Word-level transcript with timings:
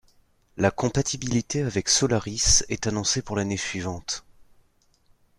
La 0.57 0.71
compatibilité 0.71 1.61
avec 1.61 1.87
Solaris 1.87 2.61
est 2.69 2.87
annoncée 2.87 3.21
pour 3.21 3.35
l'année 3.35 3.55
suivante. 3.55 4.25